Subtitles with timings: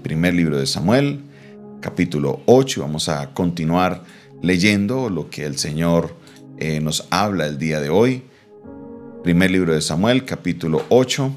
[0.00, 1.20] primer libro de Samuel,
[1.80, 2.80] capítulo 8.
[2.82, 4.02] Vamos a continuar
[4.42, 6.14] leyendo lo que el Señor
[6.58, 8.22] eh, nos habla el día de hoy.
[9.22, 11.30] Primer libro de Samuel, capítulo 8.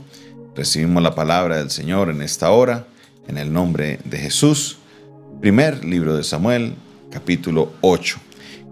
[0.56, 2.88] Recibimos la palabra del Señor en esta hora,
[3.28, 4.78] en el nombre de Jesús.
[5.42, 6.76] Primer libro de Samuel,
[7.12, 8.18] capítulo 8.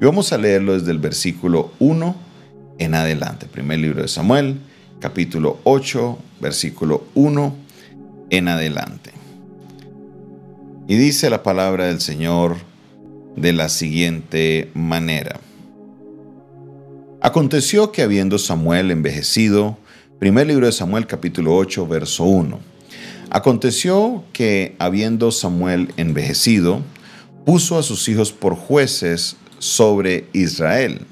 [0.02, 2.16] Y vamos a leerlo desde el versículo 1
[2.80, 3.46] en adelante.
[3.46, 4.60] Primer libro de Samuel,
[5.00, 7.55] capítulo 8, versículo 1
[8.30, 9.21] en adelante.
[10.92, 12.57] Y dice la palabra del Señor
[13.38, 15.39] de la siguiente manera.
[17.21, 19.78] Aconteció que habiendo Samuel envejecido,
[20.20, 22.60] primer libro de Samuel capítulo 8, verso 1.
[23.29, 26.82] Aconteció que habiendo Samuel envejecido,
[27.46, 31.06] puso a sus hijos por jueces sobre Israel.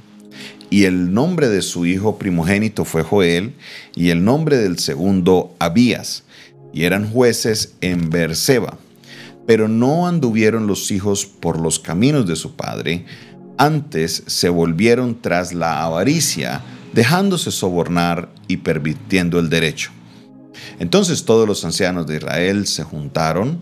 [0.69, 3.53] Y el nombre de su hijo primogénito fue Joel,
[3.95, 6.25] y el nombre del segundo Abías,
[6.73, 8.77] y eran jueces en Beerseba.
[9.49, 13.07] Pero no anduvieron los hijos por los caminos de su padre,
[13.57, 16.61] antes se volvieron tras la avaricia,
[16.93, 19.89] dejándose sobornar y permitiendo el derecho.
[20.77, 23.57] Entonces todos los ancianos de Israel se juntaron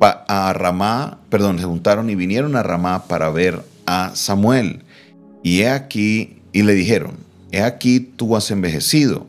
[0.00, 4.82] a Ramá, perdón, se juntaron y vinieron a Ramá para ver a Samuel.
[5.44, 7.18] Y he aquí, y le dijeron,
[7.52, 9.28] he aquí tú has envejecido,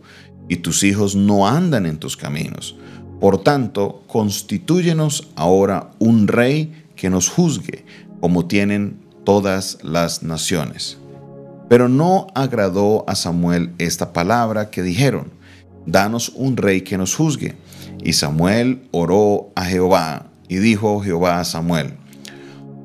[0.49, 2.75] y tus hijos no andan en tus caminos.
[3.19, 7.83] Por tanto, constitúyenos ahora un rey que nos juzgue,
[8.21, 10.97] como tienen todas las naciones.
[11.67, 15.31] Pero no agradó a Samuel esta palabra que dijeron,
[15.85, 17.55] danos un rey que nos juzgue.
[18.03, 21.93] Y Samuel oró a Jehová, y dijo Jehová a Samuel,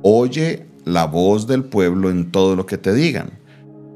[0.02, 3.38] oye la voz del pueblo en todo lo que te digan,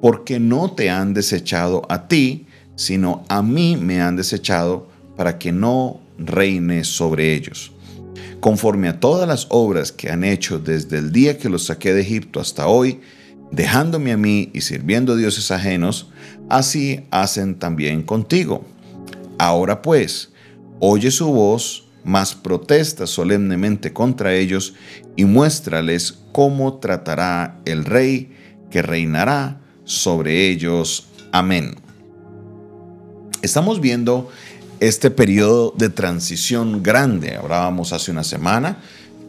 [0.01, 5.51] porque no te han desechado a ti, sino a mí me han desechado para que
[5.51, 7.73] no reine sobre ellos.
[8.41, 12.03] Conforme a todas las obras que han hecho desde el día que los saqué de
[12.03, 13.01] Egipto hasta hoy,
[13.51, 16.11] dejándome a mí y sirviendo dioses ajenos,
[16.49, 18.65] así hacen también contigo.
[19.39, 20.33] Ahora pues,
[20.81, 24.75] oye su voz, mas protesta solemnemente contra ellos
[25.17, 28.31] y muéstrales cómo tratará el rey
[28.71, 31.09] que reinará sobre ellos.
[31.33, 31.75] Amén.
[33.43, 34.31] Estamos viendo
[34.81, 37.37] este periodo de transición grande.
[37.37, 38.79] Hablábamos hace una semana,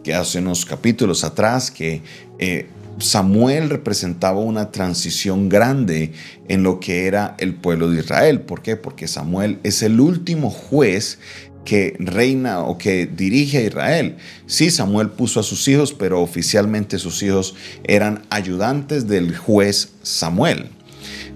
[0.04, 2.02] que hace unos capítulos atrás, que
[2.40, 2.68] eh,
[3.00, 6.14] Samuel representaba una transición grande
[6.48, 8.42] en lo que era el pueblo de Israel.
[8.42, 8.76] ¿Por qué?
[8.76, 11.20] Porque Samuel es el último juez
[11.64, 14.18] que reina o que dirige a Israel.
[14.46, 20.70] Sí, Samuel puso a sus hijos, pero oficialmente sus hijos eran ayudantes del juez Samuel.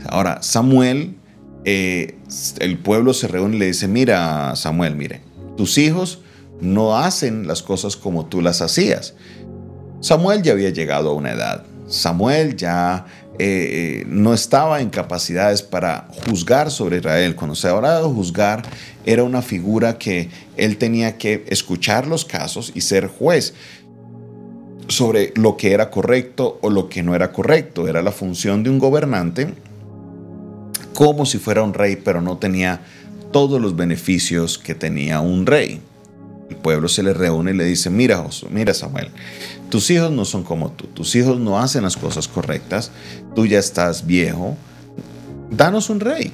[0.08, 1.16] Ahora, Samuel
[1.66, 2.16] eh,
[2.60, 5.22] el pueblo se reúne y le dice, mira Samuel, mire,
[5.58, 6.20] tus hijos
[6.60, 9.16] no hacen las cosas como tú las hacías.
[10.00, 11.64] Samuel ya había llegado a una edad.
[11.88, 13.06] Samuel ya
[13.38, 17.36] eh, eh, no estaba en capacidades para juzgar sobre Israel.
[17.36, 18.64] Cuando se hablaba de juzgar,
[19.06, 23.54] era una figura que él tenía que escuchar los casos y ser juez
[24.88, 27.88] sobre lo que era correcto o lo que no era correcto.
[27.88, 29.54] Era la función de un gobernante
[30.94, 32.82] como si fuera un rey, pero no tenía
[33.32, 35.82] todos los beneficios que tenía un rey.
[36.50, 39.10] El pueblo se le reúne y le dice, mira Josué, mira Samuel,
[39.70, 42.92] tus hijos no son como tú, tus hijos no hacen las cosas correctas,
[43.36, 44.58] tú ya estás viejo,
[45.50, 46.34] danos un rey,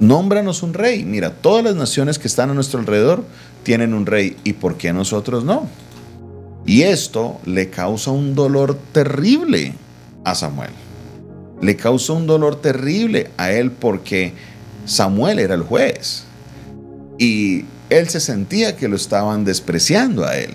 [0.00, 1.04] nómbranos un rey.
[1.04, 3.24] Mira, todas las naciones que están a nuestro alrededor
[3.62, 5.68] tienen un rey, ¿y por qué nosotros no?
[6.66, 9.74] Y esto le causa un dolor terrible
[10.24, 10.81] a Samuel
[11.62, 14.34] le causó un dolor terrible a él porque
[14.84, 16.24] Samuel era el juez
[17.18, 20.50] y él se sentía que lo estaban despreciando a él.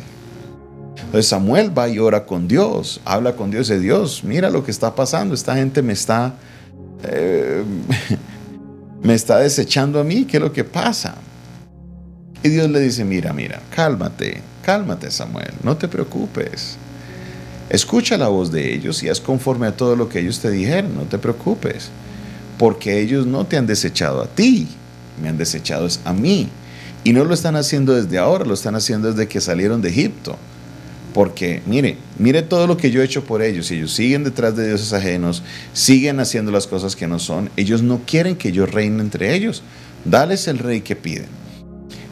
[0.98, 4.72] Entonces Samuel va y ora con Dios, habla con Dios de Dios, mira lo que
[4.72, 6.34] está pasando, esta gente me está,
[7.04, 7.64] eh,
[9.02, 11.16] me está desechando a mí, ¿qué es lo que pasa?
[12.44, 16.78] Y Dios le dice, mira, mira, cálmate, cálmate Samuel, no te preocupes.
[17.70, 20.96] Escucha la voz de ellos y haz conforme a todo lo que ellos te dijeron,
[20.96, 21.90] no te preocupes,
[22.58, 24.68] porque ellos no te han desechado a ti,
[25.22, 26.50] me han desechado a mí.
[27.04, 30.38] Y no lo están haciendo desde ahora, lo están haciendo desde que salieron de Egipto.
[31.14, 33.72] Porque, mire, mire todo lo que yo he hecho por ellos.
[33.72, 35.42] Ellos siguen detrás de dioses ajenos,
[35.74, 37.50] siguen haciendo las cosas que no son.
[37.56, 39.64] Ellos no quieren que yo reine entre ellos.
[40.06, 41.28] Dales el rey que piden.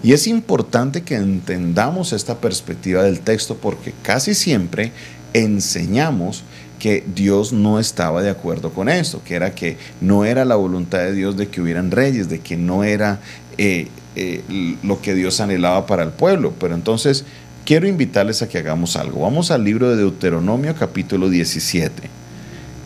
[0.02, 4.92] Y es importante que entendamos esta perspectiva del texto porque casi siempre
[5.36, 6.44] enseñamos
[6.80, 11.00] que Dios no estaba de acuerdo con esto, que era que no era la voluntad
[11.00, 13.20] de Dios de que hubieran reyes, de que no era
[13.58, 14.44] eh, eh,
[14.82, 16.54] lo que Dios anhelaba para el pueblo.
[16.58, 17.26] Pero entonces
[17.66, 19.22] quiero invitarles a que hagamos algo.
[19.22, 22.10] Vamos al libro de Deuteronomio capítulo 17.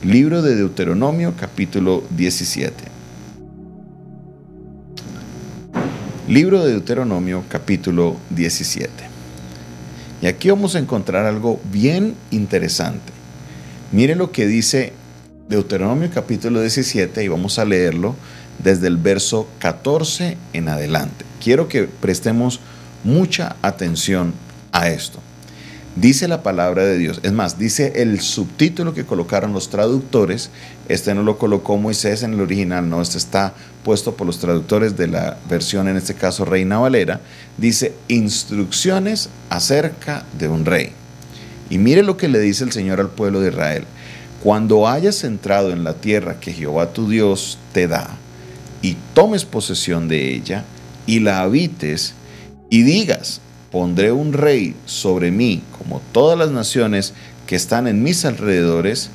[0.04, 2.74] Libro de Deuteronomio capítulo 17.
[6.28, 9.09] Libro de Deuteronomio capítulo 17.
[10.22, 13.14] Y aquí vamos a encontrar algo bien interesante.
[13.92, 14.94] Mire lo que dice
[15.48, 18.16] Deuteronomio capítulo 17 y vamos a leerlo
[18.64, 21.26] desde el verso 14 en adelante.
[21.42, 22.60] Quiero que prestemos
[23.04, 24.34] mucha atención
[24.72, 25.20] a esto.
[26.00, 27.20] Dice la palabra de Dios.
[27.24, 30.50] Es más, dice el subtítulo que colocaron los traductores.
[30.88, 33.54] Este no lo colocó Moisés en el original, no, este está
[33.84, 37.20] puesto por los traductores de la versión, en este caso Reina Valera.
[37.58, 40.92] Dice instrucciones acerca de un rey.
[41.70, 43.84] Y mire lo que le dice el Señor al pueblo de Israel.
[44.42, 48.08] Cuando hayas entrado en la tierra que Jehová tu Dios te da,
[48.82, 50.64] y tomes posesión de ella,
[51.06, 52.14] y la habites,
[52.70, 57.14] y digas, pondré un rey sobre mí como todas las naciones
[57.48, 59.10] que están en mis alrededores,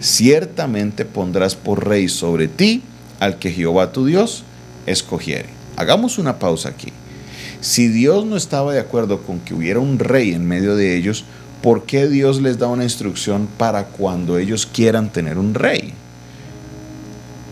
[0.00, 2.82] ciertamente pondrás por rey sobre ti
[3.20, 4.42] al que Jehová tu Dios
[4.86, 5.48] escogiere.
[5.76, 6.92] Hagamos una pausa aquí.
[7.60, 11.24] Si Dios no estaba de acuerdo con que hubiera un rey en medio de ellos,
[11.62, 15.92] ¿por qué Dios les da una instrucción para cuando ellos quieran tener un rey?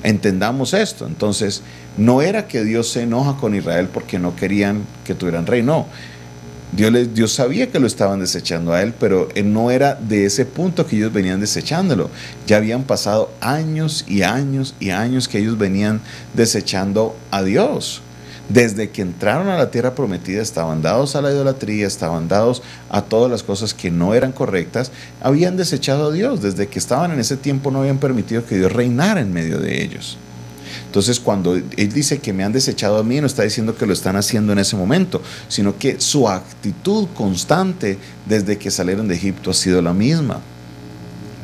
[0.03, 1.07] Entendamos esto.
[1.07, 1.63] Entonces,
[1.97, 5.87] no era que Dios se enoja con Israel porque no querían que tuvieran rey, no.
[6.76, 10.97] Dios, sabía que lo estaban desechando a él, pero no era de ese punto que
[10.97, 12.11] ellos venían desechándolo.
[12.49, 16.00] Ya habían pasado años y años y años que ellos venían
[16.35, 18.03] desechando a Dios.
[18.49, 23.03] Desde que entraron a la tierra prometida estaban dados a la idolatría, estaban dados a
[23.03, 24.91] todas las cosas que no eran correctas,
[25.23, 26.43] habían desechado a Dios.
[26.43, 29.82] Desde que estaban en ese tiempo no habían permitido que Dios reinara en medio de
[29.82, 30.19] ellos.
[30.94, 33.93] Entonces, cuando Él dice que me han desechado a mí, no está diciendo que lo
[33.93, 39.50] están haciendo en ese momento, sino que su actitud constante desde que salieron de Egipto
[39.50, 40.41] ha sido la misma.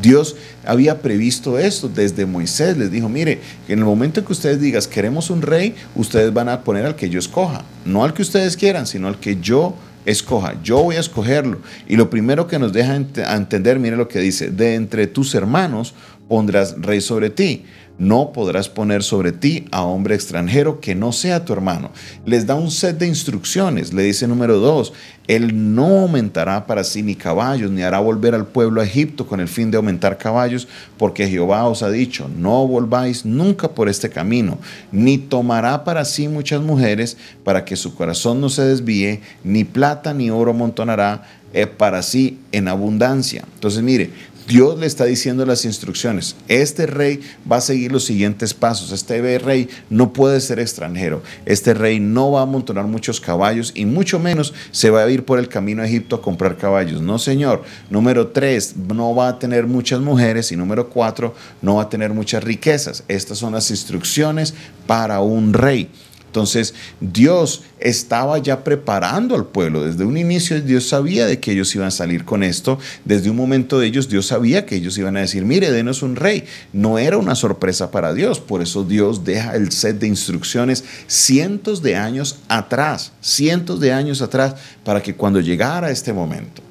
[0.01, 2.77] Dios había previsto esto desde Moisés.
[2.77, 6.49] Les dijo, mire, en el momento en que ustedes digan, queremos un rey, ustedes van
[6.49, 7.65] a poner al que yo escoja.
[7.85, 9.75] No al que ustedes quieran, sino al que yo
[10.07, 10.63] escoja.
[10.63, 11.59] Yo voy a escogerlo.
[11.89, 15.93] Y lo primero que nos deja entender, mire lo que dice, de entre tus hermanos
[16.29, 17.65] pondrás rey sobre ti
[18.01, 21.91] no podrás poner sobre ti a hombre extranjero que no sea tu hermano.
[22.25, 23.93] Les da un set de instrucciones.
[23.93, 24.95] Le dice número dos,
[25.29, 29.39] él no aumentará para sí ni caballos, ni hará volver al pueblo a Egipto con
[29.39, 30.67] el fin de aumentar caballos,
[30.97, 34.59] porque Jehová os ha dicho, no volváis nunca por este camino,
[34.91, 40.15] ni tomará para sí muchas mujeres, para que su corazón no se desvíe, ni plata
[40.15, 43.45] ni oro amontonará eh, para sí en abundancia.
[43.55, 44.11] Entonces mire,
[44.47, 46.37] Dios le está diciendo las instrucciones.
[46.49, 47.21] Este rey
[47.51, 48.93] va a seguir los siguientes pasos.
[48.93, 51.23] Este rey no puede ser extranjero.
[51.47, 55.25] Este rey no va a amontonar muchos caballos y mucho menos se va a ir
[55.25, 57.01] por el camino a Egipto a comprar caballos.
[57.01, 57.63] No, señor.
[57.91, 60.51] Número tres, no va a tener muchas mujeres.
[60.53, 63.05] Y número cuatro, no va a tener muchas riquezas.
[63.09, 64.55] Estas son las instrucciones
[64.87, 65.91] para un rey.
[66.31, 69.85] Entonces Dios estaba ya preparando al pueblo.
[69.85, 72.79] Desde un inicio Dios sabía de que ellos iban a salir con esto.
[73.05, 76.15] Desde un momento de ellos Dios sabía que ellos iban a decir, mire, denos un
[76.15, 76.45] rey.
[76.73, 78.39] No era una sorpresa para Dios.
[78.39, 84.23] Por eso Dios deja el set de instrucciones cientos de años atrás, cientos de años
[84.23, 84.55] atrás,
[84.85, 86.63] para que cuando llegara este momento.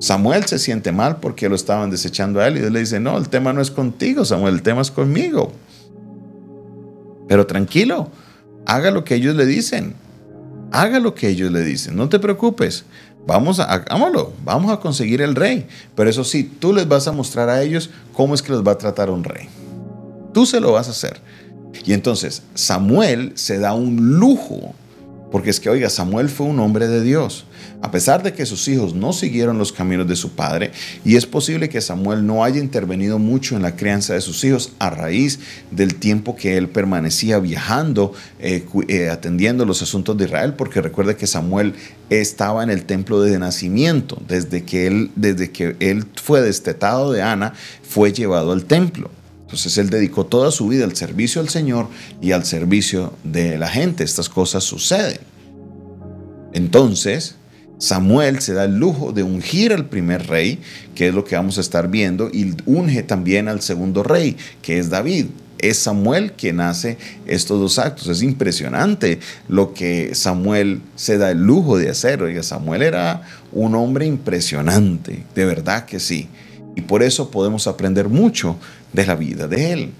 [0.00, 3.16] Samuel se siente mal porque lo estaban desechando a él y Dios le dice, no,
[3.16, 5.50] el tema no es contigo, Samuel, el tema es conmigo.
[7.26, 8.10] Pero tranquilo,
[8.74, 9.94] haga lo que ellos le dicen.
[10.70, 11.96] Haga lo que ellos le dicen.
[11.96, 12.84] No te preocupes.
[13.26, 14.32] Vamos a, hagámoslo.
[14.44, 15.66] Vamos a conseguir el rey.
[15.94, 18.72] Pero eso sí, tú les vas a mostrar a ellos cómo es que los va
[18.72, 19.48] a tratar un rey.
[20.32, 21.20] Tú se lo vas a hacer.
[21.84, 24.74] Y entonces Samuel se da un lujo
[25.32, 27.46] porque es que, oiga, Samuel fue un hombre de Dios.
[27.80, 30.70] A pesar de que sus hijos no siguieron los caminos de su padre,
[31.04, 34.72] y es posible que Samuel no haya intervenido mucho en la crianza de sus hijos
[34.78, 40.52] a raíz del tiempo que él permanecía viajando, eh, eh, atendiendo los asuntos de Israel,
[40.54, 41.74] porque recuerde que Samuel
[42.10, 44.20] estaba en el templo de nacimiento.
[44.28, 49.10] Desde que él, desde que él fue destetado de Ana, fue llevado al templo.
[49.52, 51.88] Entonces él dedicó toda su vida al servicio al Señor
[52.22, 54.02] y al servicio de la gente.
[54.02, 55.18] Estas cosas suceden.
[56.54, 57.34] Entonces,
[57.76, 60.58] Samuel se da el lujo de ungir al primer rey,
[60.94, 64.78] que es lo que vamos a estar viendo, y unge también al segundo rey, que
[64.78, 65.26] es David.
[65.58, 68.08] Es Samuel quien hace estos dos actos.
[68.08, 72.22] Es impresionante lo que Samuel se da el lujo de hacer.
[72.22, 76.28] Oiga, Samuel era un hombre impresionante, de verdad que sí.
[76.74, 78.56] Y por eso podemos aprender mucho
[78.92, 79.92] de la vida de Él.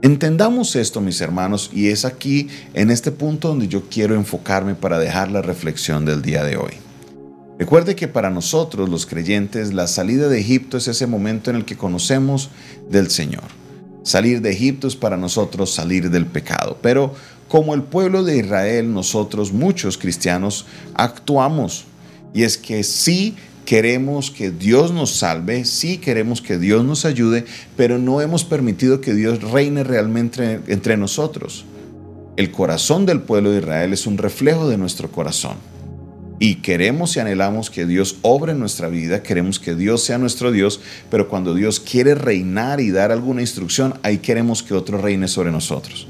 [0.00, 4.98] Entendamos esto, mis hermanos, y es aquí, en este punto, donde yo quiero enfocarme para
[4.98, 6.72] dejar la reflexión del día de hoy.
[7.58, 11.64] Recuerde que para nosotros, los creyentes, la salida de Egipto es ese momento en el
[11.64, 12.50] que conocemos
[12.88, 13.42] del Señor.
[14.04, 17.14] Salir de Egipto es para nosotros salir del pecado, pero
[17.48, 21.86] como el pueblo de Israel, nosotros, muchos cristianos, actuamos.
[22.32, 23.34] Y es que sí
[23.68, 27.44] queremos que Dios nos salve, sí queremos que Dios nos ayude,
[27.76, 31.66] pero no hemos permitido que Dios reine realmente entre nosotros.
[32.38, 35.58] El corazón del pueblo de Israel es un reflejo de nuestro corazón.
[36.38, 40.50] Y queremos y anhelamos que Dios obre en nuestra vida, queremos que Dios sea nuestro
[40.50, 45.28] Dios, pero cuando Dios quiere reinar y dar alguna instrucción, ahí queremos que otro reine
[45.28, 46.08] sobre nosotros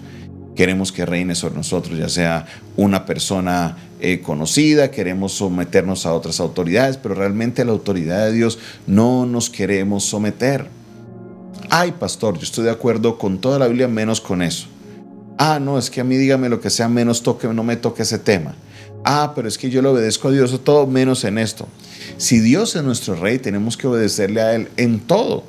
[0.58, 2.44] queremos que reine sobre nosotros, ya sea
[2.76, 8.32] una persona eh, conocida, queremos someternos a otras autoridades, pero realmente a la autoridad de
[8.32, 10.66] Dios no nos queremos someter.
[11.70, 14.66] Ay, pastor, yo estoy de acuerdo con toda la Biblia menos con eso.
[15.38, 18.02] Ah, no, es que a mí dígame lo que sea menos toque, no me toque
[18.02, 18.56] ese tema.
[19.04, 21.68] Ah, pero es que yo le obedezco a Dios todo menos en esto.
[22.16, 25.44] Si Dios es nuestro rey, tenemos que obedecerle a Él en todo.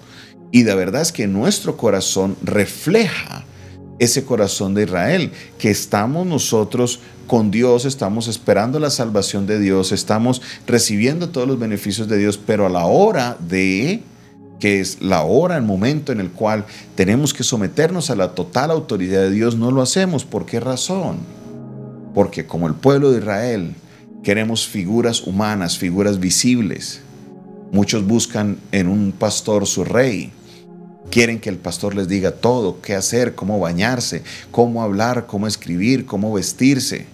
[0.52, 3.46] Y la verdad es que nuestro corazón refleja
[4.00, 9.92] ese corazón de Israel, que estamos nosotros con Dios, estamos esperando la salvación de Dios,
[9.92, 14.02] estamos recibiendo todos los beneficios de Dios, pero a la hora de
[14.60, 16.66] que es la hora, el momento en el cual
[16.96, 20.26] tenemos que someternos a la total autoridad de Dios, no lo hacemos.
[20.26, 21.20] ¿Por qué razón?
[22.14, 23.74] Porque como el pueblo de Israel
[24.24, 27.02] queremos figuras humanas, figuras visibles.
[27.72, 30.32] Muchos buscan en un pastor su rey,
[31.12, 36.06] Quieren que el pastor les diga todo, qué hacer, cómo bañarse, cómo hablar, cómo escribir,
[36.06, 37.08] cómo vestirse.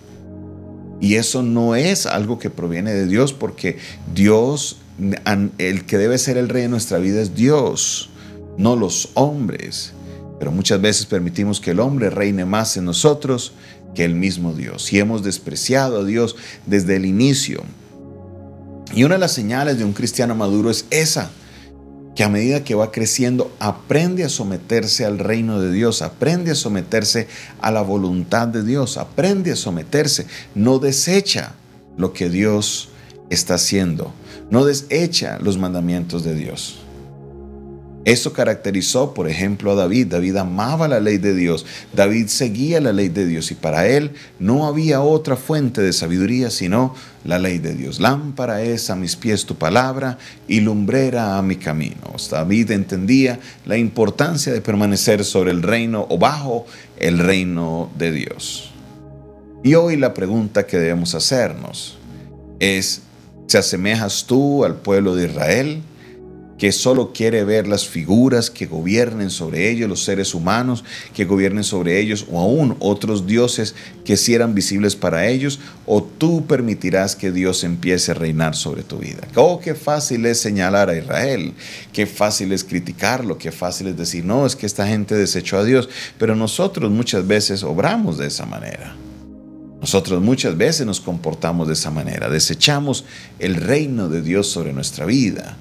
[0.99, 3.77] Y eso no es algo que proviene de Dios porque
[4.13, 4.77] Dios,
[5.57, 8.09] el que debe ser el rey de nuestra vida es Dios,
[8.57, 9.93] no los hombres.
[10.39, 13.53] Pero muchas veces permitimos que el hombre reine más en nosotros
[13.93, 14.91] que el mismo Dios.
[14.91, 16.35] Y hemos despreciado a Dios
[16.65, 17.63] desde el inicio.
[18.93, 21.31] Y una de las señales de un cristiano maduro es esa
[22.15, 26.55] que a medida que va creciendo aprende a someterse al reino de Dios, aprende a
[26.55, 27.27] someterse
[27.61, 31.53] a la voluntad de Dios, aprende a someterse, no desecha
[31.97, 32.89] lo que Dios
[33.29, 34.13] está haciendo,
[34.49, 36.84] no desecha los mandamientos de Dios.
[38.05, 40.07] Eso caracterizó, por ejemplo, a David.
[40.07, 41.65] David amaba la ley de Dios.
[41.91, 46.51] David seguía la ley de Dios y para él no había otra fuente de sabiduría
[46.51, 46.93] sino
[47.23, 47.99] la ley de Dios.
[47.99, 52.13] Lámpara es a mis pies tu palabra y lumbrera a mi camino.
[52.29, 58.71] David entendía la importancia de permanecer sobre el reino o bajo el reino de Dios.
[59.63, 61.97] Y hoy la pregunta que debemos hacernos
[62.59, 63.01] es,
[63.47, 65.81] ¿se asemejas tú al pueblo de Israel?
[66.57, 70.83] Que solo quiere ver las figuras que gobiernen sobre ellos, los seres humanos
[71.13, 76.01] que gobiernen sobre ellos, o aún otros dioses que si eran visibles para ellos, o
[76.01, 79.27] tú permitirás que Dios empiece a reinar sobre tu vida.
[79.35, 81.53] Oh, qué fácil es señalar a Israel,
[81.91, 85.63] qué fácil es criticarlo, qué fácil es decir, no, es que esta gente desechó a
[85.63, 88.95] Dios, pero nosotros muchas veces obramos de esa manera.
[89.81, 93.03] Nosotros muchas veces nos comportamos de esa manera, desechamos
[93.39, 95.57] el reino de Dios sobre nuestra vida.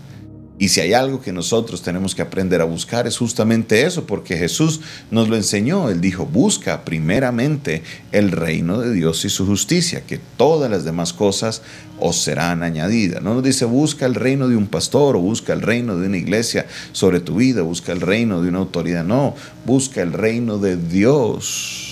[0.56, 4.36] Y si hay algo que nosotros tenemos que aprender a buscar es justamente eso, porque
[4.36, 4.80] Jesús
[5.10, 5.90] nos lo enseñó.
[5.90, 7.82] Él dijo, busca primeramente
[8.12, 11.62] el reino de Dios y su justicia, que todas las demás cosas
[11.98, 13.20] os serán añadidas.
[13.20, 16.18] No nos dice, busca el reino de un pastor o busca el reino de una
[16.18, 19.04] iglesia sobre tu vida, busca el reino de una autoridad.
[19.04, 19.34] No,
[19.66, 21.83] busca el reino de Dios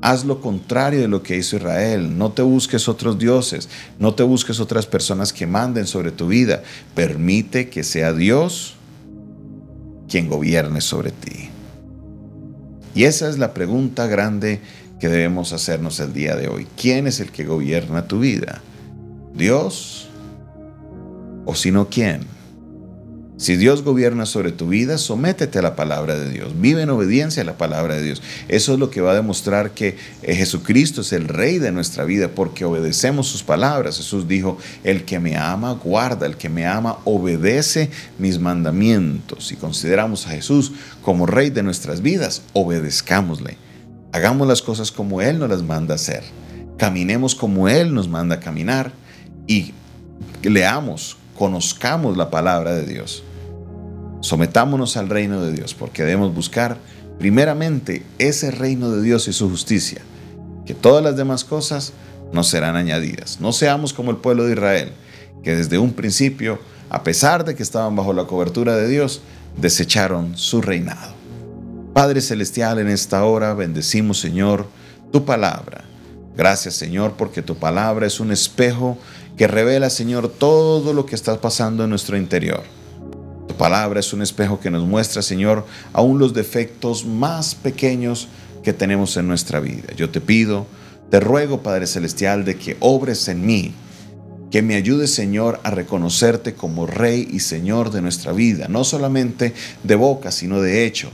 [0.00, 2.16] Haz lo contrario de lo que hizo Israel.
[2.16, 3.68] No te busques otros dioses.
[3.98, 6.62] No te busques otras personas que manden sobre tu vida.
[6.94, 8.74] Permite que sea Dios
[10.08, 11.50] quien gobierne sobre ti.
[12.94, 14.60] Y esa es la pregunta grande
[15.00, 16.66] que debemos hacernos el día de hoy.
[16.76, 18.62] ¿Quién es el que gobierna tu vida?
[19.34, 20.08] ¿Dios?
[21.44, 22.37] ¿O si no, quién?
[23.38, 26.60] Si Dios gobierna sobre tu vida, sométete a la palabra de Dios.
[26.60, 28.20] Vive en obediencia a la palabra de Dios.
[28.48, 32.02] Eso es lo que va a demostrar que eh, Jesucristo es el rey de nuestra
[32.02, 33.98] vida porque obedecemos sus palabras.
[33.98, 39.46] Jesús dijo, el que me ama, guarda, el que me ama, obedece mis mandamientos.
[39.46, 43.56] Si consideramos a Jesús como rey de nuestras vidas, obedezcámosle.
[44.10, 46.24] Hagamos las cosas como Él nos las manda hacer.
[46.76, 48.90] Caminemos como Él nos manda caminar
[49.46, 49.74] y
[50.42, 53.22] leamos, conozcamos la palabra de Dios.
[54.20, 56.78] Sometámonos al reino de Dios, porque debemos buscar
[57.18, 60.00] primeramente ese reino de Dios y su justicia,
[60.66, 61.92] que todas las demás cosas
[62.32, 63.40] nos serán añadidas.
[63.40, 64.92] No seamos como el pueblo de Israel,
[65.42, 66.58] que desde un principio,
[66.90, 69.20] a pesar de que estaban bajo la cobertura de Dios,
[69.56, 71.14] desecharon su reinado.
[71.92, 74.66] Padre Celestial, en esta hora bendecimos, Señor,
[75.10, 75.84] tu palabra.
[76.36, 78.98] Gracias, Señor, porque tu palabra es un espejo
[79.36, 82.62] que revela, Señor, todo lo que está pasando en nuestro interior.
[83.58, 88.28] Palabra es un espejo que nos muestra, Señor, aún los defectos más pequeños
[88.62, 89.92] que tenemos en nuestra vida.
[89.96, 90.66] Yo te pido,
[91.10, 93.72] te ruego, Padre Celestial, de que obres en mí,
[94.52, 99.52] que me ayudes, Señor, a reconocerte como Rey y Señor de nuestra vida, no solamente
[99.82, 101.10] de boca, sino de hecho.